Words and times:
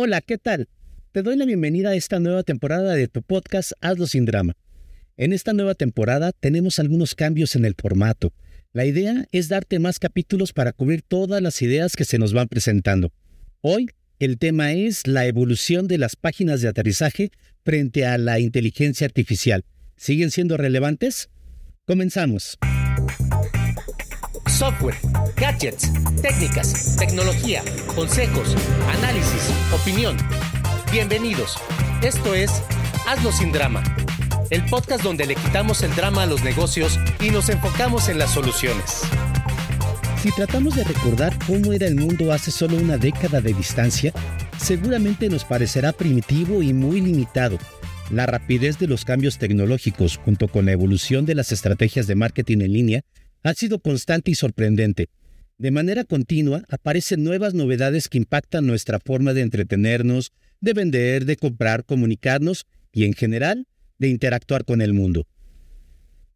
Hola, 0.00 0.20
¿qué 0.20 0.38
tal? 0.38 0.68
Te 1.10 1.24
doy 1.24 1.34
la 1.34 1.44
bienvenida 1.44 1.90
a 1.90 1.96
esta 1.96 2.20
nueva 2.20 2.44
temporada 2.44 2.94
de 2.94 3.08
tu 3.08 3.20
podcast 3.20 3.72
Hazlo 3.80 4.06
sin 4.06 4.26
drama. 4.26 4.56
En 5.16 5.32
esta 5.32 5.52
nueva 5.54 5.74
temporada 5.74 6.30
tenemos 6.30 6.78
algunos 6.78 7.16
cambios 7.16 7.56
en 7.56 7.64
el 7.64 7.74
formato. 7.76 8.32
La 8.72 8.84
idea 8.84 9.26
es 9.32 9.48
darte 9.48 9.80
más 9.80 9.98
capítulos 9.98 10.52
para 10.52 10.72
cubrir 10.72 11.02
todas 11.02 11.42
las 11.42 11.60
ideas 11.62 11.96
que 11.96 12.04
se 12.04 12.16
nos 12.16 12.32
van 12.32 12.46
presentando. 12.46 13.10
Hoy 13.60 13.90
el 14.20 14.38
tema 14.38 14.70
es 14.72 15.04
la 15.08 15.26
evolución 15.26 15.88
de 15.88 15.98
las 15.98 16.14
páginas 16.14 16.60
de 16.60 16.68
aterrizaje 16.68 17.32
frente 17.64 18.06
a 18.06 18.18
la 18.18 18.38
inteligencia 18.38 19.04
artificial. 19.04 19.64
¿Siguen 19.96 20.30
siendo 20.30 20.56
relevantes? 20.56 21.28
Comenzamos. 21.86 22.56
Software, 24.46 24.94
gadgets, 25.40 25.92
técnicas, 26.20 26.96
tecnología, 26.96 27.62
consejos, 27.94 28.56
análisis, 28.98 29.50
opinión. 29.72 30.16
Bienvenidos. 30.90 31.56
Esto 32.02 32.34
es 32.34 32.50
Hazlo 33.06 33.30
sin 33.30 33.52
drama. 33.52 33.84
El 34.50 34.64
podcast 34.64 35.04
donde 35.04 35.26
le 35.26 35.36
quitamos 35.36 35.82
el 35.82 35.94
drama 35.94 36.24
a 36.24 36.26
los 36.26 36.42
negocios 36.42 36.98
y 37.20 37.30
nos 37.30 37.48
enfocamos 37.50 38.08
en 38.08 38.18
las 38.18 38.32
soluciones. 38.32 39.02
Si 40.22 40.32
tratamos 40.32 40.74
de 40.74 40.82
recordar 40.82 41.32
cómo 41.46 41.72
era 41.72 41.86
el 41.86 41.94
mundo 41.94 42.32
hace 42.32 42.50
solo 42.50 42.76
una 42.76 42.98
década 42.98 43.40
de 43.40 43.54
distancia, 43.54 44.12
seguramente 44.58 45.28
nos 45.28 45.44
parecerá 45.44 45.92
primitivo 45.92 46.62
y 46.62 46.72
muy 46.72 47.00
limitado. 47.00 47.58
La 48.10 48.26
rapidez 48.26 48.78
de 48.78 48.88
los 48.88 49.04
cambios 49.04 49.38
tecnológicos 49.38 50.16
junto 50.16 50.48
con 50.48 50.66
la 50.66 50.72
evolución 50.72 51.26
de 51.26 51.36
las 51.36 51.52
estrategias 51.52 52.08
de 52.08 52.16
marketing 52.16 52.58
en 52.62 52.72
línea 52.72 53.04
ha 53.44 53.54
sido 53.54 53.78
constante 53.78 54.32
y 54.32 54.34
sorprendente. 54.34 55.08
De 55.58 55.72
manera 55.72 56.04
continua 56.04 56.62
aparecen 56.68 57.24
nuevas 57.24 57.52
novedades 57.52 58.08
que 58.08 58.18
impactan 58.18 58.64
nuestra 58.64 59.00
forma 59.00 59.34
de 59.34 59.40
entretenernos, 59.40 60.32
de 60.60 60.72
vender, 60.72 61.24
de 61.24 61.34
comprar, 61.34 61.84
comunicarnos 61.84 62.66
y 62.92 63.04
en 63.04 63.12
general 63.12 63.66
de 63.98 64.06
interactuar 64.06 64.64
con 64.64 64.80
el 64.80 64.92
mundo. 64.92 65.26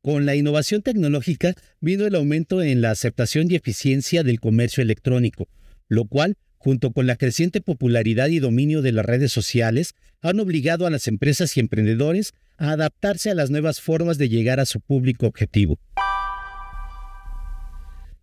Con 0.02 0.27
la 0.27 0.34
innovación 0.34 0.83
tecnológica 0.83 1.55
vino 1.80 2.05
el 2.05 2.16
aumento 2.16 2.62
en 2.62 2.80
la 2.80 2.91
aceptación 2.91 3.48
y 3.48 3.55
eficiencia 3.55 4.24
del 4.24 4.41
comercio 4.41 4.83
electrónico, 4.83 5.46
lo 5.89 6.06
cual, 6.06 6.36
junto 6.58 6.91
con 6.91 7.06
la 7.06 7.14
creciente 7.14 7.61
popularidad 7.61 8.27
y 8.27 8.41
dominio 8.41 8.83
de 8.83 8.91
las 8.91 9.06
redes 9.06 9.30
sociales, 9.30 9.94
han 10.20 10.41
obligado 10.41 10.84
a 10.84 10.91
las 10.91 11.06
empresas 11.06 11.56
y 11.56 11.61
emprendedores 11.61 12.34
a 12.56 12.72
adaptarse 12.72 13.30
a 13.30 13.36
las 13.36 13.50
nuevas 13.50 13.80
formas 13.80 14.18
de 14.18 14.28
llegar 14.28 14.58
a 14.58 14.66
su 14.66 14.80
público 14.80 15.27
objetivo. 15.27 15.78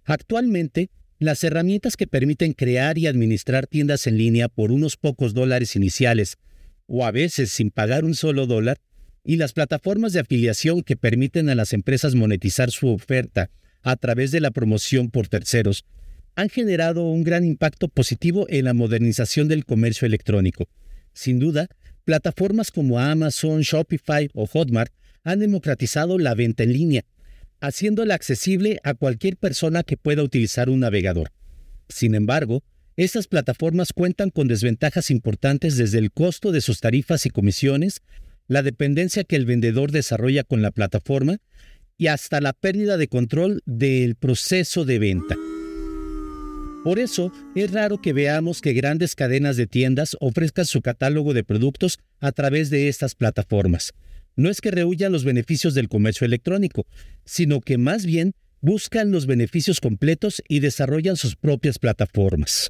Actualmente, 0.10 0.90
las 1.20 1.44
herramientas 1.44 1.98
que 1.98 2.08
permiten 2.08 2.54
crear 2.54 2.98
y 2.98 3.06
administrar 3.06 3.68
tiendas 3.68 4.08
en 4.08 4.18
línea 4.18 4.48
por 4.48 4.72
unos 4.72 4.96
pocos 4.96 5.34
dólares 5.34 5.76
iniciales, 5.76 6.38
o 6.88 7.06
a 7.06 7.12
veces 7.12 7.52
sin 7.52 7.72
pagar 7.72 8.06
un 8.06 8.16
solo 8.16 8.48
dólar, 8.48 8.80
y 9.26 9.36
las 9.36 9.52
plataformas 9.52 10.14
de 10.14 10.22
afiliación 10.22 10.82
que 10.82 10.96
permiten 10.96 11.50
a 11.50 11.56
las 11.56 11.74
empresas 11.74 12.16
monetizar 12.16 12.72
su 12.72 12.88
oferta 12.88 13.52
a 13.84 13.98
través 13.98 14.32
de 14.32 14.40
la 14.40 14.52
promoción 14.52 15.12
por 15.12 15.28
terceros, 15.28 15.86
han 16.36 16.48
generado 16.48 17.04
un 17.04 17.26
gran 17.26 17.44
impacto 17.44 17.90
positivo 17.90 18.48
en 18.50 18.66
la 18.66 18.74
modernización 18.74 19.50
del 19.50 19.66
comercio 19.66 20.06
electrónico. 20.06 20.70
Sin 21.12 21.38
duda, 21.38 21.68
plataformas 22.06 22.72
como 22.72 22.98
Amazon, 22.98 23.60
Shopify 23.60 24.30
o 24.34 24.48
Hotmart 24.48 24.94
han 25.24 25.40
democratizado 25.40 26.18
la 26.18 26.34
venta 26.34 26.64
en 26.64 26.72
línea 26.72 27.06
haciéndola 27.62 28.16
accesible 28.16 28.80
a 28.84 28.94
cualquier 28.94 29.38
persona 29.38 29.84
que 29.84 29.98
pueda 29.98 30.24
utilizar 30.24 30.70
un 30.70 30.82
navegador. 30.82 31.32
Sin 31.88 32.16
embargo, 32.16 32.64
estas 32.96 33.28
plataformas 33.28 33.94
cuentan 33.94 34.30
con 34.30 34.48
desventajas 34.48 35.10
importantes 35.12 35.78
desde 35.78 36.00
el 36.00 36.12
costo 36.12 36.52
de 36.52 36.62
sus 36.62 36.82
tarifas 36.82 37.26
y 37.26 37.30
comisiones, 37.30 38.02
la 38.48 38.62
dependencia 38.62 39.24
que 39.24 39.36
el 39.36 39.46
vendedor 39.46 39.92
desarrolla 39.92 40.44
con 40.44 40.62
la 40.62 40.72
plataforma 40.72 41.38
y 41.98 42.08
hasta 42.08 42.42
la 42.42 42.54
pérdida 42.54 42.98
de 42.98 43.08
control 43.08 43.62
del 43.66 44.16
proceso 44.16 44.86
de 44.86 45.00
venta. 45.00 45.36
Por 46.84 47.00
eso, 47.00 47.32
es 47.56 47.72
raro 47.72 48.02
que 48.02 48.14
veamos 48.14 48.62
que 48.62 48.74
grandes 48.74 49.16
cadenas 49.16 49.58
de 49.58 49.68
tiendas 49.68 50.16
ofrezcan 50.20 50.66
su 50.66 50.82
catálogo 50.82 51.34
de 51.34 51.44
productos 51.44 52.00
a 52.20 52.32
través 52.32 52.70
de 52.70 52.88
estas 52.88 53.16
plataformas 53.16 53.94
no 54.40 54.50
es 54.50 54.62
que 54.62 54.72
rehuyan 54.72 55.12
los 55.12 55.26
beneficios 55.26 55.74
del 55.74 55.90
comercio 55.90 56.26
electrónico, 56.26 56.88
sino 57.26 57.60
que 57.60 57.78
más 57.78 58.06
bien 58.06 58.34
buscan 58.62 59.12
los 59.12 59.26
beneficios 59.26 59.82
completos 59.82 60.42
y 60.48 60.62
desarrollan 60.62 61.18
sus 61.18 61.36
propias 61.36 61.78
plataformas. 61.78 62.70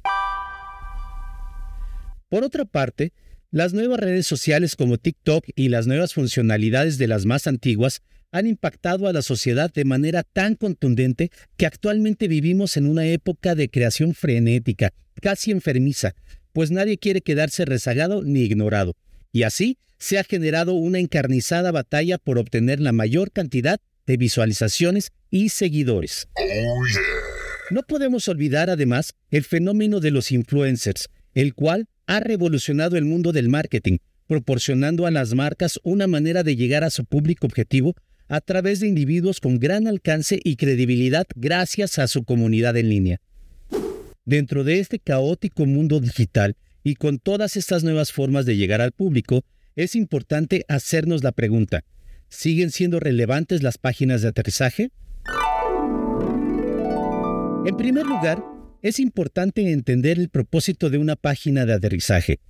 Por 2.28 2.44
otra 2.44 2.64
parte, 2.64 3.12
las 3.52 3.72
nuevas 3.72 4.00
redes 4.00 4.26
sociales 4.26 4.74
como 4.74 4.98
TikTok 4.98 5.44
y 5.54 5.68
las 5.68 5.86
nuevas 5.86 6.12
funcionalidades 6.12 6.98
de 6.98 7.06
las 7.06 7.24
más 7.24 7.46
antiguas 7.46 8.02
han 8.32 8.46
impactado 8.46 9.06
a 9.06 9.12
la 9.12 9.22
sociedad 9.22 9.72
de 9.72 9.84
manera 9.84 10.24
tan 10.24 10.56
contundente 10.56 11.30
que 11.56 11.66
actualmente 11.66 12.26
vivimos 12.26 12.76
en 12.76 12.86
una 12.86 13.06
época 13.06 13.54
de 13.54 13.68
creación 13.68 14.14
frenética, 14.14 14.92
casi 15.20 15.52
enfermiza, 15.52 16.14
pues 16.52 16.72
nadie 16.72 16.98
quiere 16.98 17.20
quedarse 17.20 17.64
rezagado 17.64 18.22
ni 18.22 18.40
ignorado. 18.40 18.96
Y 19.32 19.44
así 19.44 19.78
se 19.98 20.18
ha 20.18 20.24
generado 20.24 20.72
una 20.72 20.98
encarnizada 20.98 21.70
batalla 21.70 22.18
por 22.18 22.38
obtener 22.38 22.80
la 22.80 22.92
mayor 22.92 23.32
cantidad 23.32 23.80
de 24.06 24.16
visualizaciones 24.16 25.12
y 25.30 25.50
seguidores. 25.50 26.28
Oh, 26.34 26.82
no 27.70 27.82
podemos 27.82 28.26
olvidar 28.28 28.70
además 28.70 29.14
el 29.30 29.44
fenómeno 29.44 30.00
de 30.00 30.10
los 30.10 30.32
influencers, 30.32 31.08
el 31.34 31.54
cual 31.54 31.86
ha 32.06 32.18
revolucionado 32.18 32.96
el 32.96 33.04
mundo 33.04 33.30
del 33.30 33.48
marketing, 33.48 33.98
proporcionando 34.26 35.06
a 35.06 35.10
las 35.10 35.34
marcas 35.34 35.78
una 35.84 36.08
manera 36.08 36.42
de 36.42 36.56
llegar 36.56 36.82
a 36.82 36.90
su 36.90 37.04
público 37.04 37.46
objetivo 37.46 37.94
a 38.26 38.40
través 38.40 38.80
de 38.80 38.88
individuos 38.88 39.40
con 39.40 39.58
gran 39.58 39.86
alcance 39.86 40.40
y 40.42 40.56
credibilidad 40.56 41.26
gracias 41.36 41.98
a 41.98 42.08
su 42.08 42.24
comunidad 42.24 42.76
en 42.76 42.88
línea. 42.88 43.20
Dentro 44.24 44.64
de 44.64 44.80
este 44.80 44.98
caótico 44.98 45.66
mundo 45.66 46.00
digital 46.00 46.56
y 46.82 46.94
con 46.94 47.18
todas 47.18 47.56
estas 47.56 47.84
nuevas 47.84 48.12
formas 48.12 48.46
de 48.46 48.56
llegar 48.56 48.80
al 48.80 48.92
público, 48.92 49.44
es 49.76 49.94
importante 49.94 50.64
hacernos 50.68 51.22
la 51.22 51.32
pregunta, 51.32 51.84
¿siguen 52.28 52.70
siendo 52.70 53.00
relevantes 53.00 53.62
las 53.62 53.78
páginas 53.78 54.22
de 54.22 54.28
aterrizaje? 54.28 54.90
En 57.66 57.76
primer 57.76 58.06
lugar, 58.06 58.42
es 58.82 58.98
importante 58.98 59.70
entender 59.70 60.18
el 60.18 60.30
propósito 60.30 60.88
de 60.88 60.98
una 60.98 61.16
página 61.16 61.66
de 61.66 61.74
aterrizaje. 61.74 62.40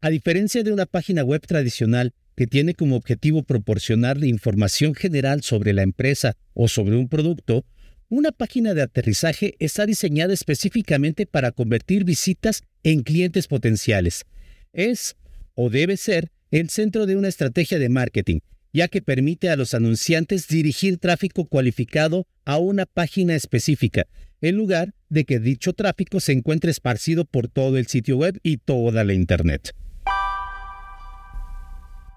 A 0.00 0.08
diferencia 0.08 0.62
de 0.62 0.72
una 0.72 0.86
página 0.86 1.22
web 1.22 1.42
tradicional 1.46 2.14
que 2.36 2.46
tiene 2.46 2.72
como 2.74 2.96
objetivo 2.96 3.42
proporcionarle 3.42 4.26
información 4.26 4.94
general 4.94 5.42
sobre 5.42 5.74
la 5.74 5.82
empresa 5.82 6.38
o 6.54 6.68
sobre 6.68 6.96
un 6.96 7.08
producto, 7.08 7.66
una 8.10 8.32
página 8.32 8.74
de 8.74 8.82
aterrizaje 8.82 9.54
está 9.60 9.86
diseñada 9.86 10.34
específicamente 10.34 11.26
para 11.26 11.52
convertir 11.52 12.04
visitas 12.04 12.64
en 12.82 13.04
clientes 13.04 13.46
potenciales. 13.46 14.26
Es, 14.72 15.16
o 15.54 15.70
debe 15.70 15.96
ser, 15.96 16.32
el 16.50 16.70
centro 16.70 17.06
de 17.06 17.14
una 17.14 17.28
estrategia 17.28 17.78
de 17.78 17.88
marketing, 17.88 18.40
ya 18.72 18.88
que 18.88 19.00
permite 19.00 19.48
a 19.48 19.54
los 19.54 19.74
anunciantes 19.74 20.48
dirigir 20.48 20.98
tráfico 20.98 21.44
cualificado 21.44 22.26
a 22.44 22.58
una 22.58 22.84
página 22.84 23.36
específica, 23.36 24.06
en 24.40 24.56
lugar 24.56 24.92
de 25.08 25.24
que 25.24 25.38
dicho 25.38 25.72
tráfico 25.72 26.18
se 26.18 26.32
encuentre 26.32 26.72
esparcido 26.72 27.24
por 27.24 27.46
todo 27.46 27.78
el 27.78 27.86
sitio 27.86 28.16
web 28.16 28.40
y 28.42 28.56
toda 28.56 29.04
la 29.04 29.14
Internet. 29.14 29.72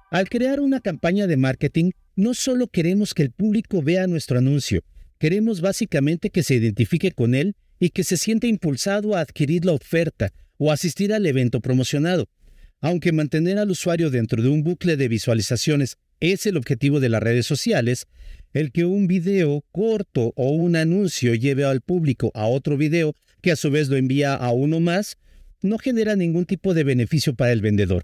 Al 0.09 0.27
crear 0.27 0.59
una 0.59 0.79
campaña 0.79 1.27
de 1.27 1.37
marketing, 1.37 1.91
no 2.15 2.33
solo 2.33 2.67
queremos 2.67 3.13
que 3.13 3.23
el 3.23 3.31
público 3.31 3.83
vea 3.83 4.07
nuestro 4.07 4.39
anuncio, 4.39 4.83
queremos 5.23 5.61
básicamente 5.61 6.31
que 6.31 6.44
se 6.44 6.56
identifique 6.56 7.13
con 7.13 7.34
él 7.34 7.56
y 7.79 7.91
que 7.91 8.03
se 8.03 8.17
sienta 8.17 8.45
impulsado 8.45 9.16
a 9.16 9.22
adquirir 9.22 9.63
la 9.63 9.72
oferta 9.72 10.34
o 10.57 10.69
asistir 10.69 11.13
al 11.13 11.25
evento 11.25 11.61
promocionado. 11.61 12.28
Aunque 12.81 13.13
mantener 13.13 13.57
al 13.57 13.71
usuario 13.71 14.09
dentro 14.09 14.44
de 14.44 14.50
un 14.50 14.63
bucle 14.63 14.97
de 14.97 15.07
visualizaciones 15.07 15.95
es 16.19 16.45
el 16.45 16.57
objetivo 16.57 17.00
de 17.00 17.07
las 17.07 17.24
redes 17.24 17.45
sociales, 17.45 18.06
el 18.51 18.74
que 18.74 18.83
un 18.83 19.07
video 19.07 19.63
corto 19.71 20.33
o 20.36 20.50
un 20.50 20.75
anuncio 20.75 21.33
lleve 21.36 21.63
al 21.63 21.80
público 21.80 22.30
a 22.33 22.47
otro 22.47 22.75
video 22.75 23.15
que 23.42 23.53
a 23.53 23.56
su 23.56 23.71
vez 23.71 23.88
lo 23.88 23.95
envía 23.95 24.33
a 24.33 24.51
uno 24.51 24.81
más, 24.81 25.15
no 25.62 25.77
genera 25.77 26.18
ningún 26.18 26.44
tipo 26.44 26.74
de 26.74 26.83
beneficio 26.83 27.33
para 27.33 27.53
el 27.53 27.62
vendedor. 27.62 28.03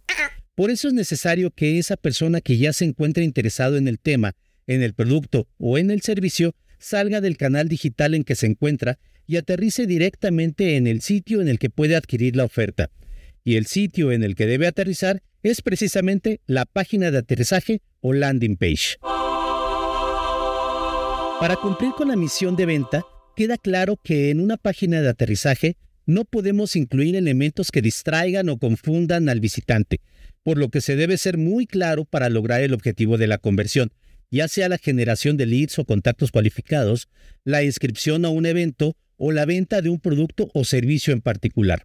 Por 0.56 0.72
eso 0.72 0.88
es 0.88 0.94
necesario 0.94 1.52
que 1.52 1.80
esa 1.80 1.98
persona 1.98 2.40
que 2.40 2.58
ya 2.58 2.72
se 2.72 2.86
encuentra 2.86 3.26
interesado 3.26 3.76
en 3.76 3.90
el 3.90 4.00
tema, 4.00 4.38
en 4.68 4.84
el 4.84 4.94
producto 4.94 5.50
o 5.58 5.78
en 5.78 5.92
el 5.92 6.00
servicio, 6.00 6.56
salga 6.80 7.22
del 7.22 7.38
canal 7.38 7.68
digital 7.68 8.14
en 8.14 8.24
que 8.24 8.36
se 8.36 8.48
encuentra 8.48 8.98
y 9.28 9.38
aterrice 9.38 9.86
directamente 9.86 10.76
en 10.76 10.88
el 10.88 11.02
sitio 11.02 11.42
en 11.42 11.48
el 11.48 11.60
que 11.60 11.70
puede 11.70 11.96
adquirir 11.96 12.36
la 12.36 12.46
oferta 12.46 12.90
y 13.44 13.56
el 13.56 13.66
sitio 13.66 14.12
en 14.12 14.24
el 14.24 14.36
que 14.36 14.46
debe 14.46 14.68
aterrizar 14.68 15.22
es 15.44 15.62
precisamente 15.62 16.42
la 16.46 16.66
página 16.66 17.12
de 17.12 17.20
aterrizaje 17.20 17.81
o 18.02 18.14
landing 18.14 18.58
page. 18.58 18.98
Para 21.40 21.56
cumplir 21.56 21.92
con 21.94 22.10
la 22.10 22.16
misión 22.16 22.56
de 22.56 22.66
venta, 22.66 23.04
queda 23.36 23.58
claro 23.58 23.98
que 24.04 24.30
en 24.30 24.42
una 24.42 24.58
página 24.58 25.02
de 25.02 25.10
aterrizaje 25.10 25.78
no 26.06 26.26
podemos 26.26 26.76
incluir 26.76 27.16
elementos 27.16 27.72
que 27.72 27.81
distraigan 27.81 28.50
o 28.50 28.58
confundan 28.58 29.30
al 29.30 29.40
visitante, 29.40 30.02
por 30.44 30.58
lo 30.58 30.70
que 30.70 30.81
se 30.81 30.96
debe 30.96 31.18
ser 31.18 31.38
muy 31.38 31.66
claro 31.66 32.04
para 32.06 32.30
lograr 32.30 32.62
el 32.62 32.74
objetivo 32.74 33.18
de 33.18 33.28
la 33.28 33.38
conversión, 33.38 33.92
ya 34.31 34.48
sea 34.48 34.70
la 34.70 34.78
generación 34.78 35.38
de 35.38 35.46
leads 35.46 35.80
o 35.80 35.86
contactos 35.86 36.31
cualificados, 36.31 37.08
la 37.44 37.64
inscripción 37.64 38.26
a 38.26 38.30
un 38.30 38.46
evento 38.46 38.96
o 39.18 39.31
la 39.31 39.46
venta 39.46 39.81
de 39.81 39.90
un 39.90 40.00
producto 40.00 40.50
o 40.54 40.64
servicio 40.64 41.14
en 41.14 41.22
particular. 41.22 41.81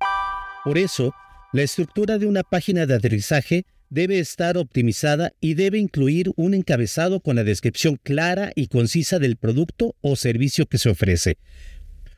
Por 0.65 0.79
eso, 0.79 1.15
la 1.53 1.63
estructura 1.63 2.19
de 2.19 2.27
una 2.27 2.43
página 2.43 2.87
de 2.87 2.95
aterrizaje 2.95 3.67
debe 3.91 4.19
estar 4.19 4.57
optimizada 4.57 5.33
y 5.41 5.55
debe 5.55 5.79
incluir 5.79 6.33
un 6.37 6.55
encabezado 6.55 7.21
con 7.21 7.37
la 7.37 7.45
descripción 7.45 7.97
clara 8.03 8.53
y 8.55 8.67
concisa 8.67 9.19
del 9.19 9.37
producto 9.37 9.95
o 10.01 10.17
servicio 10.17 10.67
que 10.67 10.79
se 10.79 10.89
ofrece, 10.89 11.39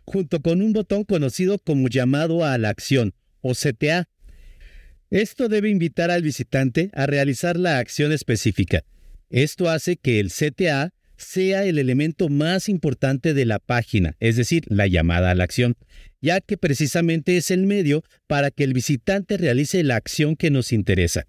junto 0.04 0.40
con 0.40 0.62
un 0.62 0.72
botón 0.72 1.04
conocido 1.04 1.58
como 1.58 1.88
llamado 1.88 2.44
a 2.44 2.56
la 2.56 2.70
acción 2.70 3.14
o 3.42 3.52
CTA. 3.52 4.08
Esto 5.10 5.48
debe 5.48 5.68
invitar 5.68 6.10
al 6.10 6.22
visitante 6.22 6.90
a 6.94 7.06
realizar 7.06 7.56
la 7.58 7.78
acción 7.78 8.12
específica. 8.12 8.84
Esto 9.30 9.68
hace 9.68 9.96
que 9.96 10.20
el 10.20 10.30
CTA 10.30 10.92
sea 11.16 11.64
el 11.64 11.78
elemento 11.78 12.28
más 12.28 12.68
importante 12.68 13.34
de 13.34 13.44
la 13.44 13.58
página, 13.58 14.16
es 14.20 14.36
decir, 14.36 14.64
la 14.68 14.86
llamada 14.86 15.30
a 15.30 15.34
la 15.34 15.44
acción, 15.44 15.76
ya 16.20 16.40
que 16.40 16.56
precisamente 16.56 17.36
es 17.36 17.50
el 17.50 17.66
medio 17.66 18.04
para 18.26 18.50
que 18.50 18.64
el 18.64 18.74
visitante 18.74 19.36
realice 19.36 19.82
la 19.82 19.96
acción 19.96 20.36
que 20.36 20.50
nos 20.50 20.72
interesa. 20.72 21.26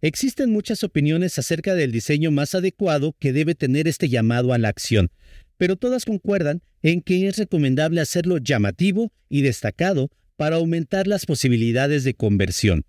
Existen 0.00 0.50
muchas 0.50 0.84
opiniones 0.84 1.38
acerca 1.38 1.74
del 1.74 1.90
diseño 1.90 2.30
más 2.30 2.54
adecuado 2.54 3.16
que 3.18 3.32
debe 3.32 3.56
tener 3.56 3.88
este 3.88 4.08
llamado 4.08 4.52
a 4.52 4.58
la 4.58 4.68
acción, 4.68 5.10
pero 5.56 5.76
todas 5.76 6.04
concuerdan 6.04 6.62
en 6.82 7.02
que 7.02 7.26
es 7.26 7.36
recomendable 7.36 8.00
hacerlo 8.00 8.38
llamativo 8.38 9.12
y 9.28 9.42
destacado 9.42 10.10
para 10.36 10.56
aumentar 10.56 11.08
las 11.08 11.26
posibilidades 11.26 12.04
de 12.04 12.14
conversión. 12.14 12.84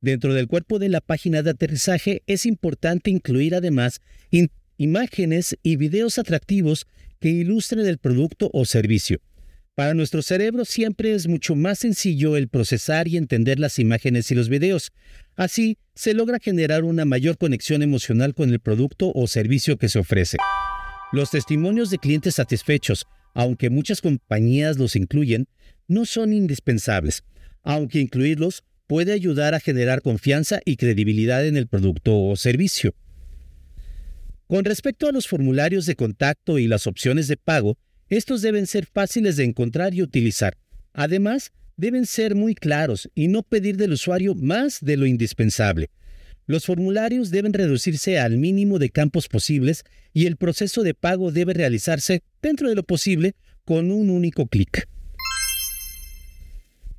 Dentro 0.00 0.34
del 0.34 0.46
cuerpo 0.46 0.78
de 0.78 0.88
la 0.88 1.00
página 1.00 1.42
de 1.42 1.50
aterrizaje 1.50 2.22
es 2.26 2.46
importante 2.46 3.10
incluir 3.10 3.54
además 3.54 4.00
imágenes 4.78 5.56
y 5.62 5.76
videos 5.76 6.18
atractivos 6.18 6.86
que 7.18 7.30
ilustren 7.30 7.86
el 7.86 7.98
producto 7.98 8.50
o 8.52 8.64
servicio. 8.64 9.20
Para 9.74 9.94
nuestro 9.94 10.22
cerebro 10.22 10.64
siempre 10.64 11.12
es 11.12 11.28
mucho 11.28 11.54
más 11.54 11.80
sencillo 11.80 12.36
el 12.36 12.48
procesar 12.48 13.08
y 13.08 13.16
entender 13.16 13.58
las 13.58 13.78
imágenes 13.78 14.30
y 14.30 14.34
los 14.34 14.48
videos. 14.48 14.90
Así, 15.34 15.76
se 15.94 16.14
logra 16.14 16.38
generar 16.38 16.84
una 16.84 17.04
mayor 17.04 17.36
conexión 17.36 17.82
emocional 17.82 18.34
con 18.34 18.50
el 18.50 18.60
producto 18.60 19.12
o 19.14 19.26
servicio 19.26 19.76
que 19.76 19.90
se 19.90 19.98
ofrece. 19.98 20.38
Los 21.12 21.30
testimonios 21.30 21.90
de 21.90 21.98
clientes 21.98 22.36
satisfechos, 22.36 23.06
aunque 23.34 23.68
muchas 23.68 24.00
compañías 24.00 24.78
los 24.78 24.96
incluyen, 24.96 25.46
no 25.88 26.06
son 26.06 26.32
indispensables, 26.32 27.22
aunque 27.62 28.00
incluirlos 28.00 28.64
puede 28.86 29.12
ayudar 29.12 29.54
a 29.54 29.60
generar 29.60 30.02
confianza 30.02 30.60
y 30.64 30.76
credibilidad 30.76 31.46
en 31.46 31.56
el 31.56 31.66
producto 31.66 32.16
o 32.16 32.36
servicio. 32.36 32.94
Con 34.46 34.64
respecto 34.64 35.08
a 35.08 35.12
los 35.12 35.26
formularios 35.26 35.86
de 35.86 35.96
contacto 35.96 36.58
y 36.58 36.68
las 36.68 36.86
opciones 36.86 37.26
de 37.26 37.36
pago, 37.36 37.78
estos 38.08 38.42
deben 38.42 38.66
ser 38.66 38.86
fáciles 38.86 39.36
de 39.36 39.44
encontrar 39.44 39.92
y 39.94 40.02
utilizar. 40.02 40.56
Además, 40.92 41.52
deben 41.76 42.06
ser 42.06 42.34
muy 42.34 42.54
claros 42.54 43.10
y 43.14 43.28
no 43.28 43.42
pedir 43.42 43.76
del 43.76 43.92
usuario 43.92 44.34
más 44.34 44.78
de 44.80 44.96
lo 44.96 45.06
indispensable. 45.06 45.90
Los 46.46 46.64
formularios 46.64 47.30
deben 47.30 47.52
reducirse 47.52 48.20
al 48.20 48.38
mínimo 48.38 48.78
de 48.78 48.90
campos 48.90 49.26
posibles 49.26 49.82
y 50.12 50.26
el 50.26 50.36
proceso 50.36 50.84
de 50.84 50.94
pago 50.94 51.32
debe 51.32 51.52
realizarse, 51.54 52.22
dentro 52.40 52.68
de 52.68 52.76
lo 52.76 52.84
posible, 52.84 53.34
con 53.64 53.90
un 53.90 54.10
único 54.10 54.46
clic. 54.46 54.88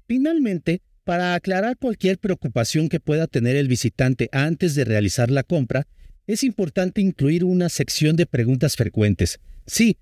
Finalmente, 0.06 0.82
para 1.08 1.36
aclarar 1.36 1.78
cualquier 1.78 2.18
preocupación 2.18 2.90
que 2.90 3.00
pueda 3.00 3.28
tener 3.28 3.56
el 3.56 3.70
visitante 3.70 4.28
antes 4.34 4.76
de 4.76 4.84
realizar 4.84 5.32
la 5.32 5.44
compra, 5.44 5.88
es 6.28 6.44
importante 6.44 7.00
incluir 7.00 7.46
una 7.46 7.70
sección 7.70 8.18
de 8.18 8.26
preguntas 8.26 8.76
frecuentes. 8.76 9.40
Sí, 9.66 9.96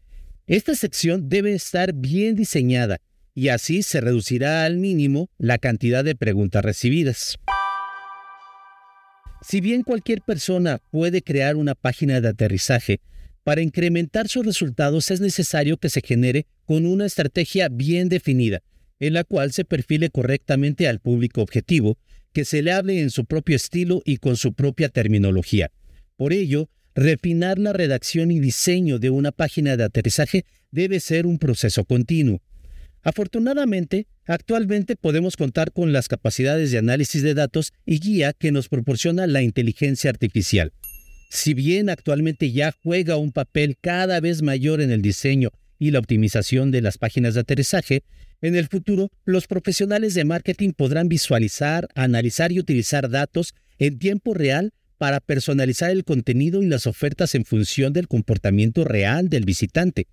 esta 0.48 0.74
sección 0.74 1.30
debe 1.30 1.54
estar 1.54 1.94
bien 1.94 2.34
diseñada 2.34 3.02
y 3.36 3.50
así 3.50 3.84
se 3.84 4.02
reducirá 4.02 4.66
al 4.66 4.78
mínimo 4.78 5.30
la 5.38 5.60
cantidad 5.60 6.04
de 6.04 6.16
preguntas 6.16 6.66
recibidas. 6.66 7.38
Si 9.44 9.62
bien 9.62 9.84
cualquier 9.84 10.24
persona 10.24 10.82
puede 10.90 11.22
crear 11.22 11.56
una 11.56 11.76
página 11.76 12.20
de 12.20 12.30
aterrizaje, 12.30 13.00
para 13.44 13.62
incrementar 13.62 14.28
sus 14.28 14.44
resultados 14.44 15.12
es 15.12 15.22
necesario 15.22 15.78
que 15.78 15.90
se 15.90 16.02
genere 16.02 16.48
con 16.66 16.88
una 16.88 17.06
estrategia 17.06 17.70
bien 17.70 18.10
definida 18.10 18.64
en 19.00 19.14
la 19.14 19.24
cual 19.24 19.52
se 19.52 19.66
perfile 19.66 20.10
correctamente 20.10 20.88
al 20.88 21.00
público 21.00 21.42
objetivo, 21.42 21.98
que 22.34 22.46
se 22.46 22.62
le 22.62 22.72
hable 22.72 23.02
en 23.02 23.10
su 23.10 23.26
propio 23.26 23.56
estilo 23.56 24.02
y 24.06 24.18
con 24.18 24.38
su 24.38 24.54
propia 24.54 24.90
terminología. 24.90 25.72
Por 26.18 26.34
ello, 26.34 26.70
refinar 26.94 27.60
la 27.60 27.74
redacción 27.74 28.32
y 28.32 28.40
diseño 28.40 29.00
de 29.00 29.10
una 29.10 29.32
página 29.32 29.78
de 29.78 29.84
aterrizaje 29.84 30.46
debe 30.72 31.00
ser 31.00 31.26
un 31.26 31.40
proceso 31.40 31.86
continuo. 31.86 32.42
Afortunadamente, 33.04 34.08
actualmente 34.26 34.96
podemos 34.96 35.38
contar 35.38 35.72
con 35.72 35.94
las 35.94 36.08
capacidades 36.08 36.72
de 36.72 36.80
análisis 36.80 37.22
de 37.22 37.36
datos 37.36 37.72
y 37.86 38.00
guía 38.00 38.34
que 38.34 38.52
nos 38.52 38.68
proporciona 38.68 39.28
la 39.28 39.44
inteligencia 39.44 40.10
artificial. 40.10 40.74
Si 41.30 41.54
bien 41.54 41.90
actualmente 41.90 42.52
ya 42.52 42.74
juega 42.84 43.18
un 43.18 43.32
papel 43.32 43.78
cada 43.80 44.20
vez 44.20 44.42
mayor 44.42 44.82
en 44.82 44.92
el 44.92 45.02
diseño 45.02 45.52
y 45.80 45.92
la 45.92 46.00
optimización 46.00 46.72
de 46.72 46.82
las 46.82 46.98
páginas 46.98 47.34
de 47.34 47.42
aterrizaje, 47.42 48.04
en 48.42 48.56
el 48.56 48.68
futuro 48.68 49.10
los 49.26 49.48
profesionales 49.48 50.14
de 50.14 50.26
marketing 50.26 50.72
podrán 50.72 51.08
visualizar, 51.08 51.88
analizar 51.96 52.52
y 52.52 52.60
utilizar 52.60 53.10
datos 53.10 53.54
en 53.80 53.98
tiempo 53.98 54.34
real 54.34 54.74
para 54.98 55.20
personalizar 55.20 55.92
el 55.92 56.04
contenido 56.04 56.62
y 56.62 56.68
las 56.68 56.88
ofertas 56.88 57.36
en 57.36 57.46
función 57.46 57.94
del 57.94 58.08
comportamiento 58.08 58.84
real 58.84 59.30
del 59.30 59.46
visitante. 59.46 60.08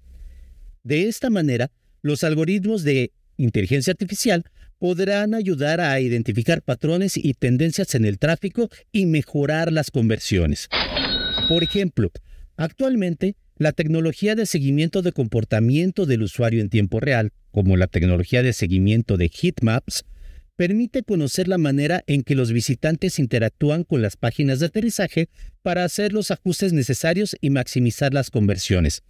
De 0.83 1.09
esta 1.09 1.31
manera, 1.31 1.71
los 2.03 2.25
algoritmos 2.25 2.83
de 2.83 3.13
inteligencia 3.37 3.93
artificial 3.93 4.45
podrán 4.79 5.35
ayudar 5.35 5.81
a 5.81 6.01
identificar 6.01 6.63
patrones 6.63 7.17
y 7.17 7.35
tendencias 7.35 7.95
en 7.95 8.05
el 8.05 8.19
tráfico 8.19 8.69
y 8.91 9.07
mejorar 9.07 9.73
las 9.73 9.93
conversiones. 9.93 10.69
Por 11.49 11.63
ejemplo, 11.63 12.11
actualmente 12.57 13.37
la 13.57 13.73
tecnología 13.73 14.35
de 14.35 14.47
seguimiento 14.47 15.03
de 15.03 15.13
comportamiento 15.13 16.07
del 16.07 16.23
usuario 16.23 16.61
en 16.61 16.71
tiempo 16.71 17.01
real, 17.01 17.33
como 17.51 17.77
la 17.77 17.87
tecnología 17.87 18.43
de 18.43 18.53
seguimiento 18.53 19.17
de 19.17 19.29
heatmaps, 19.29 20.05
permite 20.57 21.03
conocer 21.03 21.49
la 21.49 21.59
manera 21.59 22.05
en 22.07 22.23
que 22.23 22.35
los 22.35 22.53
visitantes 22.53 23.19
interactúan 23.19 23.85
con 23.85 24.03
las 24.03 24.17
páginas 24.17 24.61
de 24.61 24.67
aterrizaje 24.67 25.29
para 25.63 25.85
hacer 25.85 26.13
los 26.13 26.31
ajustes 26.31 26.73
necesarios 26.73 27.37
y 27.41 27.51
maximizar 27.51 28.13
las 28.13 28.31
conversiones. 28.31 29.03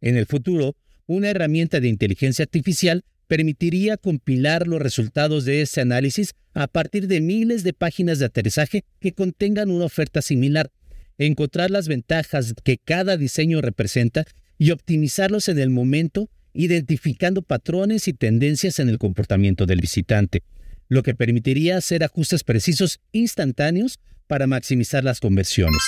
En 0.00 0.16
el 0.16 0.26
futuro, 0.26 0.76
una 1.06 1.30
herramienta 1.30 1.80
de 1.80 1.88
inteligencia 1.88 2.44
artificial 2.44 3.04
permitiría 3.26 3.96
compilar 3.96 4.66
los 4.66 4.82
resultados 4.82 5.44
de 5.44 5.62
ese 5.62 5.80
análisis 5.80 6.34
a 6.54 6.66
partir 6.68 7.08
de 7.08 7.20
miles 7.20 7.64
de 7.64 7.72
páginas 7.72 8.18
de 8.18 8.26
aterrizaje 8.26 8.84
que 9.00 9.12
contengan 9.12 9.70
una 9.70 9.86
oferta 9.86 10.20
similar 10.20 10.70
encontrar 11.18 11.70
las 11.70 11.88
ventajas 11.88 12.54
que 12.64 12.78
cada 12.78 13.16
diseño 13.16 13.60
representa 13.60 14.24
y 14.58 14.70
optimizarlos 14.70 15.48
en 15.48 15.58
el 15.58 15.70
momento, 15.70 16.28
identificando 16.54 17.42
patrones 17.42 18.08
y 18.08 18.12
tendencias 18.12 18.78
en 18.78 18.88
el 18.88 18.98
comportamiento 18.98 19.66
del 19.66 19.80
visitante, 19.80 20.42
lo 20.88 21.02
que 21.02 21.14
permitiría 21.14 21.76
hacer 21.76 22.04
ajustes 22.04 22.44
precisos 22.44 23.00
instantáneos 23.12 23.98
para 24.26 24.46
maximizar 24.46 25.04
las 25.04 25.20
conversiones. 25.20 25.82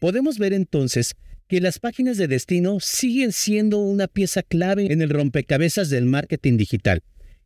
Podemos 0.00 0.38
ver 0.38 0.52
entonces 0.52 1.14
que 1.48 1.60
las 1.60 1.78
páginas 1.78 2.16
de 2.16 2.28
destino 2.28 2.80
siguen 2.80 3.32
siendo 3.32 3.78
una 3.78 4.08
pieza 4.08 4.42
clave 4.42 4.92
en 4.92 5.02
el 5.02 5.10
rompecabezas 5.10 5.90
del 5.90 6.06
marketing 6.06 6.56
digital 6.56 7.02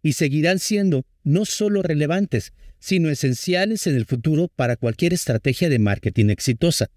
y 0.06 0.12
seguirán 0.12 0.60
siendo 0.60 1.04
no 1.24 1.44
solo 1.44 1.82
relevantes, 1.82 2.52
sino 2.78 3.08
esenciales 3.08 3.88
en 3.88 3.96
el 3.96 4.06
futuro 4.06 4.46
para 4.54 4.76
cualquier 4.76 5.12
estrategia 5.12 5.68
de 5.68 5.80
marketing 5.80 6.26
exitosa. 6.30 6.92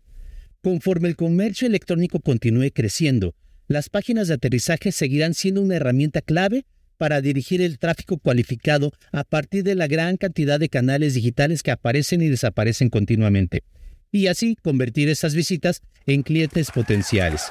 Conforme 0.62 1.08
el 1.08 1.16
comercio 1.16 1.68
electrónico 1.68 2.20
continúe 2.20 2.70
creciendo, 2.72 3.34
las 3.68 3.90
páginas 3.90 4.28
de 4.28 4.36
aterrizaje 4.36 4.92
seguirán 4.92 5.34
siendo 5.34 5.64
una 5.64 5.78
herramienta 5.78 6.22
clave 6.22 6.68
para 6.98 7.20
dirigir 7.20 7.64
el 7.64 7.80
tráfico 7.80 8.20
cualificado 8.20 8.92
a 9.12 9.24
partir 9.24 9.64
de 9.64 9.74
la 9.74 9.88
gran 9.88 10.18
cantidad 10.18 10.60
de 10.60 10.70
canales 10.70 11.16
digitales 11.16 11.64
que 11.64 11.72
aparecen 11.72 12.22
y 12.22 12.30
desaparecen 12.30 12.90
continuamente, 12.90 13.64
y 14.12 14.28
así 14.28 14.56
convertir 14.62 15.10
esas 15.10 15.34
visitas 15.34 15.82
en 16.06 16.22
clientes 16.22 16.70
potenciales. 16.70 17.42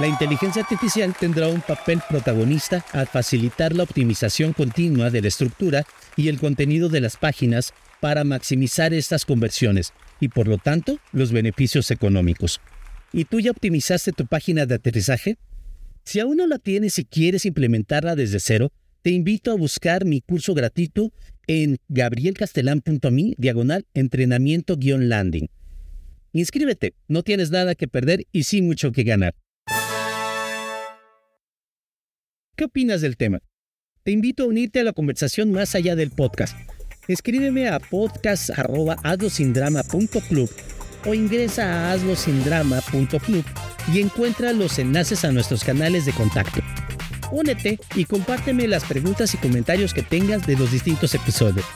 La 0.00 0.08
inteligencia 0.08 0.62
artificial 0.62 1.14
tendrá 1.18 1.46
un 1.46 1.60
papel 1.60 2.00
protagonista 2.08 2.84
al 2.92 3.06
facilitar 3.06 3.76
la 3.76 3.84
optimización 3.84 4.52
continua 4.52 5.08
de 5.08 5.22
la 5.22 5.28
estructura 5.28 5.86
y 6.16 6.26
el 6.26 6.40
contenido 6.40 6.88
de 6.88 7.00
las 7.00 7.16
páginas 7.16 7.72
para 8.00 8.24
maximizar 8.24 8.92
estas 8.92 9.24
conversiones 9.24 9.92
y 10.18 10.28
por 10.28 10.48
lo 10.48 10.58
tanto 10.58 10.98
los 11.12 11.30
beneficios 11.30 11.92
económicos. 11.92 12.60
¿Y 13.12 13.26
tú 13.26 13.38
ya 13.38 13.52
optimizaste 13.52 14.10
tu 14.10 14.26
página 14.26 14.66
de 14.66 14.74
aterrizaje? 14.74 15.38
Si 16.04 16.18
aún 16.18 16.38
no 16.38 16.48
la 16.48 16.58
tienes 16.58 16.98
y 16.98 17.04
quieres 17.04 17.46
implementarla 17.46 18.16
desde 18.16 18.40
cero, 18.40 18.72
te 19.02 19.10
invito 19.10 19.52
a 19.52 19.56
buscar 19.56 20.04
mi 20.04 20.20
curso 20.20 20.54
gratuito 20.54 21.12
en 21.46 21.78
gabrielcastelán.me 21.88 23.34
diagonal 23.38 23.86
entrenamiento-landing. 23.94 25.48
Inscríbete, 26.32 26.94
no 27.06 27.22
tienes 27.22 27.52
nada 27.52 27.76
que 27.76 27.86
perder 27.86 28.26
y 28.32 28.42
sí 28.42 28.60
mucho 28.60 28.90
que 28.90 29.04
ganar. 29.04 29.36
¿Qué 32.56 32.66
opinas 32.66 33.00
del 33.00 33.16
tema? 33.16 33.40
Te 34.04 34.12
invito 34.12 34.44
a 34.44 34.46
unirte 34.46 34.78
a 34.78 34.84
la 34.84 34.92
conversación 34.92 35.50
más 35.50 35.74
allá 35.74 35.96
del 35.96 36.12
podcast. 36.12 36.56
Escríbeme 37.08 37.68
a 37.68 37.80
podcast.hazlosindrama.club 37.80 40.48
o 41.04 41.14
ingresa 41.14 41.64
a 41.64 41.90
hazlosindrama.club 41.92 43.44
y 43.92 44.00
encuentra 44.00 44.52
los 44.52 44.78
enlaces 44.78 45.24
a 45.24 45.32
nuestros 45.32 45.64
canales 45.64 46.06
de 46.06 46.12
contacto. 46.12 46.60
Únete 47.32 47.80
y 47.96 48.04
compárteme 48.04 48.68
las 48.68 48.84
preguntas 48.84 49.34
y 49.34 49.38
comentarios 49.38 49.92
que 49.92 50.02
tengas 50.02 50.46
de 50.46 50.56
los 50.56 50.70
distintos 50.70 51.12
episodios. 51.16 51.66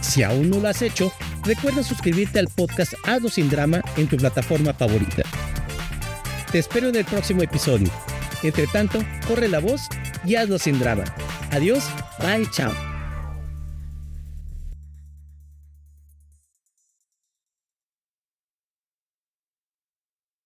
Si 0.00 0.24
aún 0.24 0.50
no 0.50 0.58
lo 0.58 0.66
has 0.66 0.82
hecho, 0.82 1.12
recuerda 1.44 1.84
suscribirte 1.84 2.40
al 2.40 2.48
podcast 2.48 2.94
Hazlo 3.04 3.28
sin 3.28 3.48
drama 3.48 3.82
en 3.96 4.08
tu 4.08 4.16
plataforma 4.16 4.74
favorita. 4.74 5.22
Te 6.50 6.58
espero 6.58 6.88
en 6.88 6.96
el 6.96 7.04
próximo 7.04 7.42
episodio. 7.42 7.92
Entre 8.44 8.66
tanto, 8.66 9.00
corre 9.26 9.48
la 9.48 9.58
voz 9.58 9.88
y 10.24 10.36
hazlo 10.36 10.58
sin 10.58 10.78
drama. 10.78 11.04
Adiós, 11.50 11.84
bye, 12.20 12.46
chao. 12.52 12.93